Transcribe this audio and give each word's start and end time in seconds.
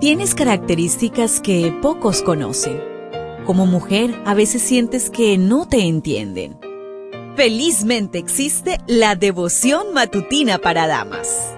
Tienes 0.00 0.36
características 0.36 1.40
que 1.40 1.76
pocos 1.82 2.22
conocen. 2.22 2.80
Como 3.44 3.66
mujer, 3.66 4.14
a 4.26 4.34
veces 4.34 4.62
sientes 4.62 5.10
que 5.10 5.36
no 5.38 5.66
te 5.66 5.88
entienden. 5.88 6.56
Felizmente 7.34 8.18
existe 8.18 8.78
la 8.86 9.16
devoción 9.16 9.92
matutina 9.94 10.58
para 10.58 10.86
damas. 10.86 11.52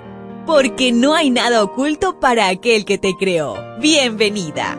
Porque 0.47 0.91
no 0.91 1.15
hay 1.15 1.29
nada 1.29 1.63
oculto 1.63 2.19
para 2.19 2.49
aquel 2.49 2.87
que 2.87 2.97
te 2.97 3.13
creó. 3.19 3.57
Bienvenida. 3.79 4.79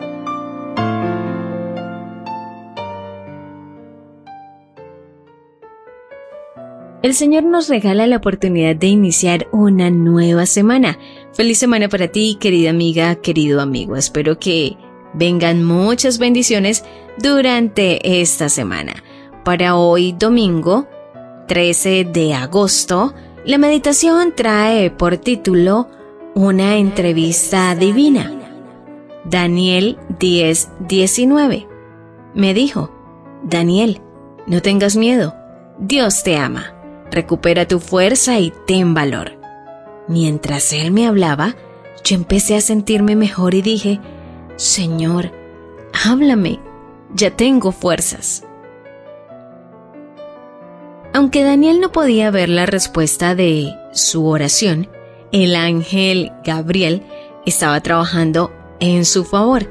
El 7.02 7.14
Señor 7.14 7.42
nos 7.42 7.68
regala 7.68 8.06
la 8.06 8.18
oportunidad 8.18 8.76
de 8.76 8.86
iniciar 8.86 9.48
una 9.50 9.90
nueva 9.90 10.46
semana. 10.46 10.98
Feliz 11.34 11.58
semana 11.58 11.88
para 11.88 12.08
ti, 12.08 12.36
querida 12.38 12.70
amiga, 12.70 13.14
querido 13.16 13.60
amigo. 13.60 13.96
Espero 13.96 14.38
que 14.38 14.76
vengan 15.14 15.64
muchas 15.64 16.18
bendiciones 16.18 16.84
durante 17.18 18.20
esta 18.20 18.48
semana. 18.48 19.02
Para 19.44 19.76
hoy, 19.76 20.12
domingo 20.12 20.86
13 21.48 22.04
de 22.04 22.34
agosto, 22.34 23.14
la 23.44 23.58
meditación 23.58 24.34
trae 24.34 24.90
por 24.90 25.16
título 25.16 25.88
Una 26.34 26.76
entrevista 26.76 27.74
divina. 27.74 28.30
Daniel 29.24 29.98
10:19 30.18 31.66
me 32.34 32.54
dijo, 32.54 32.90
Daniel, 33.42 34.00
no 34.46 34.60
tengas 34.62 34.96
miedo, 34.96 35.34
Dios 35.78 36.22
te 36.22 36.36
ama 36.36 36.76
recupera 37.12 37.68
tu 37.68 37.78
fuerza 37.78 38.40
y 38.40 38.52
ten 38.66 38.94
valor. 38.94 39.41
Mientras 40.08 40.72
él 40.72 40.90
me 40.90 41.06
hablaba, 41.06 41.56
yo 42.04 42.16
empecé 42.16 42.56
a 42.56 42.60
sentirme 42.60 43.16
mejor 43.16 43.54
y 43.54 43.62
dije, 43.62 44.00
Señor, 44.56 45.32
háblame, 46.04 46.60
ya 47.14 47.30
tengo 47.30 47.72
fuerzas. 47.72 48.44
Aunque 51.14 51.44
Daniel 51.44 51.80
no 51.80 51.92
podía 51.92 52.30
ver 52.30 52.48
la 52.48 52.66
respuesta 52.66 53.34
de 53.34 53.74
su 53.92 54.26
oración, 54.26 54.88
el 55.30 55.54
ángel 55.54 56.32
Gabriel 56.44 57.02
estaba 57.46 57.80
trabajando 57.80 58.52
en 58.80 59.04
su 59.04 59.24
favor. 59.24 59.68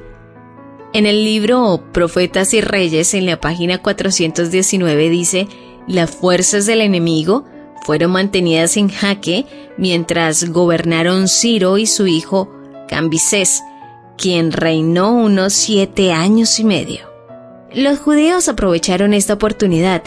En 0.93 1.05
el 1.05 1.23
libro 1.23 1.83
Profetas 1.91 2.53
y 2.53 2.61
Reyes, 2.61 3.13
en 3.13 3.25
la 3.25 3.39
página 3.39 3.81
419, 3.81 5.09
dice 5.09 5.47
las 5.88 6.11
fuerzas 6.11 6.66
del 6.66 6.81
enemigo 6.81 7.45
fueron 7.81 8.11
mantenidas 8.11 8.77
en 8.77 8.89
jaque 8.89 9.45
mientras 9.77 10.49
gobernaron 10.49 11.27
Ciro 11.27 11.77
y 11.77 11.85
su 11.85 12.07
hijo 12.07 12.51
Cambises, 12.88 13.63
quien 14.17 14.51
reinó 14.51 15.13
unos 15.13 15.53
siete 15.53 16.11
años 16.11 16.59
y 16.59 16.63
medio. 16.63 17.09
Los 17.73 17.99
judíos 17.99 18.49
aprovecharon 18.49 19.13
esta 19.13 19.33
oportunidad 19.33 20.03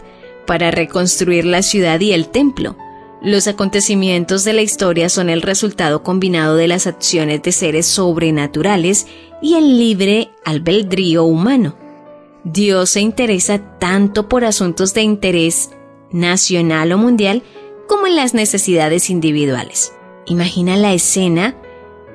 para 0.46 0.70
reconstruir 0.70 1.46
la 1.46 1.62
ciudad 1.62 1.98
y 2.00 2.12
el 2.12 2.28
templo. 2.28 2.76
Los 3.22 3.48
acontecimientos 3.48 4.44
de 4.44 4.52
la 4.52 4.60
historia 4.60 5.08
son 5.08 5.30
el 5.30 5.40
resultado 5.40 6.02
combinado 6.02 6.56
de 6.56 6.68
las 6.68 6.86
acciones 6.86 7.42
de 7.42 7.52
seres 7.52 7.86
sobrenaturales 7.86 9.06
y 9.40 9.54
el 9.54 9.78
libre 9.78 10.30
albedrío 10.44 11.24
humano. 11.24 11.74
Dios 12.44 12.90
se 12.90 13.00
interesa 13.00 13.78
tanto 13.78 14.28
por 14.28 14.44
asuntos 14.44 14.92
de 14.92 15.00
interés 15.00 15.70
nacional 16.10 16.92
o 16.92 16.98
mundial 16.98 17.42
como 17.88 18.06
en 18.06 18.16
las 18.16 18.34
necesidades 18.34 19.10
individuales. 19.10 19.92
Imagina 20.26 20.76
la 20.76 20.92
escena 20.92 21.56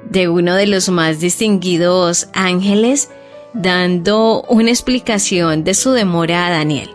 de 0.10 0.30
uno 0.30 0.56
de 0.56 0.68
los 0.68 0.90
más 0.90 1.20
distinguidos 1.20 2.30
ángeles 2.34 3.10
dando 3.54 4.44
una 4.44 4.70
explicación 4.70 5.64
de 5.64 5.74
su 5.74 5.92
demora 5.92 6.48
a 6.48 6.52
Daniel. 6.52 6.90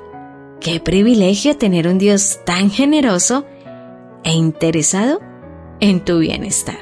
Qué 0.61 0.81
privilegio 0.81 1.57
tener 1.57 1.89
un 1.89 1.99
Dios 1.99 2.41
tan 2.45 2.71
generoso 2.71 3.45
e 4.25 4.33
interesado 4.33 5.21
en 5.81 6.05
tu 6.05 6.19
bienestar. 6.19 6.79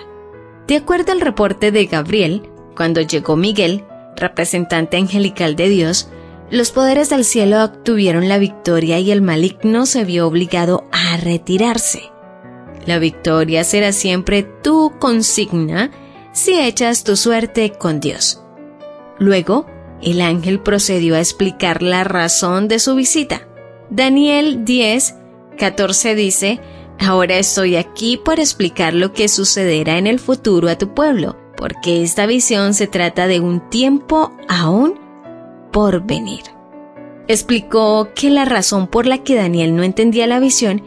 De 0.66 0.76
acuerdo 0.76 1.12
al 1.12 1.20
reporte 1.20 1.72
de 1.72 1.86
Gabriel, 1.86 2.48
cuando 2.76 3.00
llegó 3.00 3.36
Miguel, 3.36 3.84
representante 4.16 4.96
angelical 4.96 5.56
de 5.56 5.68
Dios, 5.68 6.08
los 6.52 6.70
poderes 6.70 7.08
del 7.08 7.24
cielo 7.24 7.64
obtuvieron 7.64 8.28
la 8.28 8.36
victoria 8.36 8.98
y 8.98 9.10
el 9.10 9.22
maligno 9.22 9.86
se 9.86 10.04
vio 10.04 10.26
obligado 10.26 10.84
a 10.92 11.16
retirarse. 11.16 12.10
La 12.84 12.98
victoria 12.98 13.64
será 13.64 13.92
siempre 13.92 14.42
tu 14.42 14.92
consigna 14.98 15.90
si 16.32 16.60
echas 16.60 17.04
tu 17.04 17.16
suerte 17.16 17.72
con 17.72 18.00
Dios. 18.00 18.42
Luego, 19.18 19.64
el 20.02 20.20
ángel 20.20 20.60
procedió 20.60 21.14
a 21.14 21.20
explicar 21.20 21.80
la 21.80 22.04
razón 22.04 22.68
de 22.68 22.80
su 22.80 22.96
visita. 22.96 23.48
Daniel 23.88 24.66
10, 24.66 25.14
14 25.56 26.14
dice, 26.14 26.60
Ahora 26.98 27.38
estoy 27.38 27.76
aquí 27.76 28.18
para 28.18 28.42
explicar 28.42 28.92
lo 28.92 29.14
que 29.14 29.28
sucederá 29.28 29.96
en 29.96 30.06
el 30.06 30.18
futuro 30.18 30.68
a 30.68 30.76
tu 30.76 30.92
pueblo, 30.92 31.38
porque 31.56 32.02
esta 32.02 32.26
visión 32.26 32.74
se 32.74 32.88
trata 32.88 33.26
de 33.26 33.40
un 33.40 33.70
tiempo 33.70 34.32
aún 34.50 35.01
por 35.72 36.02
venir. 36.04 36.42
Explicó 37.28 38.10
que 38.14 38.30
la 38.30 38.44
razón 38.44 38.86
por 38.86 39.06
la 39.06 39.18
que 39.18 39.36
Daniel 39.36 39.74
no 39.74 39.82
entendía 39.82 40.26
la 40.26 40.40
visión 40.40 40.82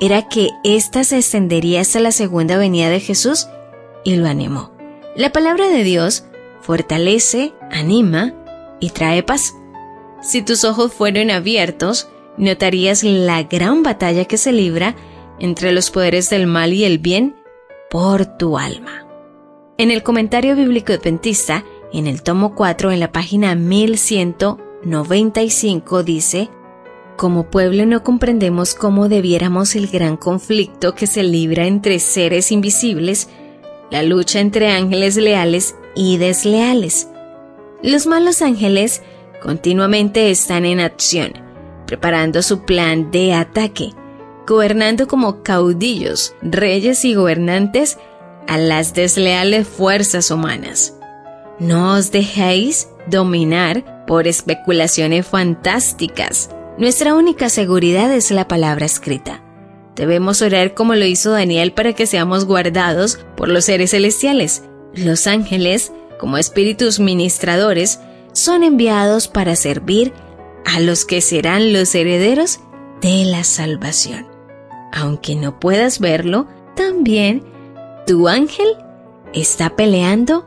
era 0.00 0.28
que 0.28 0.50
ésta 0.64 1.04
se 1.04 1.16
extendería 1.16 1.80
hasta 1.80 2.00
la 2.00 2.12
segunda 2.12 2.58
venida 2.58 2.90
de 2.90 3.00
Jesús 3.00 3.48
y 4.04 4.16
lo 4.16 4.28
animó. 4.28 4.72
La 5.14 5.32
palabra 5.32 5.68
de 5.68 5.84
Dios 5.84 6.26
fortalece, 6.60 7.54
anima 7.70 8.34
y 8.80 8.90
trae 8.90 9.22
paz. 9.22 9.54
Si 10.20 10.42
tus 10.42 10.64
ojos 10.64 10.92
fueron 10.92 11.30
abiertos, 11.30 12.08
notarías 12.36 13.02
la 13.04 13.42
gran 13.44 13.82
batalla 13.82 14.24
que 14.24 14.36
se 14.36 14.52
libra 14.52 14.94
entre 15.38 15.72
los 15.72 15.90
poderes 15.90 16.30
del 16.30 16.46
mal 16.46 16.72
y 16.72 16.84
el 16.84 16.98
bien 16.98 17.36
por 17.90 18.26
tu 18.36 18.58
alma. 18.58 19.06
En 19.78 19.90
el 19.90 20.02
comentario 20.02 20.56
bíblico 20.56 20.92
adventista, 20.92 21.64
en 21.96 22.06
el 22.06 22.22
tomo 22.22 22.54
4, 22.54 22.92
en 22.92 23.00
la 23.00 23.10
página 23.10 23.54
1195 23.54 26.02
dice, 26.02 26.50
como 27.16 27.44
pueblo 27.44 27.86
no 27.86 28.02
comprendemos 28.02 28.74
cómo 28.74 29.08
debiéramos 29.08 29.74
el 29.74 29.86
gran 29.86 30.18
conflicto 30.18 30.94
que 30.94 31.06
se 31.06 31.22
libra 31.22 31.66
entre 31.66 31.98
seres 31.98 32.52
invisibles, 32.52 33.30
la 33.90 34.02
lucha 34.02 34.40
entre 34.40 34.70
ángeles 34.70 35.16
leales 35.16 35.76
y 35.94 36.18
desleales. 36.18 37.08
Los 37.82 38.06
malos 38.06 38.42
ángeles 38.42 39.02
continuamente 39.42 40.30
están 40.30 40.66
en 40.66 40.80
acción, 40.80 41.32
preparando 41.86 42.42
su 42.42 42.64
plan 42.64 43.10
de 43.10 43.32
ataque, 43.32 43.94
gobernando 44.46 45.08
como 45.08 45.42
caudillos, 45.42 46.34
reyes 46.42 47.06
y 47.06 47.14
gobernantes 47.14 47.96
a 48.46 48.58
las 48.58 48.92
desleales 48.92 49.66
fuerzas 49.66 50.30
humanas. 50.30 50.95
No 51.58 51.94
os 51.94 52.10
dejéis 52.10 52.88
dominar 53.06 54.04
por 54.06 54.26
especulaciones 54.26 55.26
fantásticas. 55.26 56.50
Nuestra 56.78 57.14
única 57.14 57.48
seguridad 57.48 58.12
es 58.12 58.30
la 58.30 58.46
palabra 58.46 58.84
escrita. 58.84 59.42
Debemos 59.94 60.42
orar 60.42 60.74
como 60.74 60.94
lo 60.94 61.06
hizo 61.06 61.30
Daniel 61.30 61.72
para 61.72 61.94
que 61.94 62.06
seamos 62.06 62.44
guardados 62.44 63.18
por 63.36 63.48
los 63.48 63.64
seres 63.64 63.92
celestiales. 63.92 64.64
Los 64.94 65.26
ángeles, 65.26 65.92
como 66.20 66.36
espíritus 66.36 67.00
ministradores, 67.00 68.00
son 68.32 68.62
enviados 68.62 69.26
para 69.26 69.56
servir 69.56 70.12
a 70.66 70.80
los 70.80 71.06
que 71.06 71.22
serán 71.22 71.72
los 71.72 71.94
herederos 71.94 72.60
de 73.00 73.24
la 73.24 73.44
salvación. 73.44 74.26
Aunque 74.92 75.34
no 75.34 75.58
puedas 75.58 76.00
verlo, 76.00 76.46
también 76.74 77.42
tu 78.06 78.28
ángel 78.28 78.68
está 79.32 79.74
peleando 79.76 80.46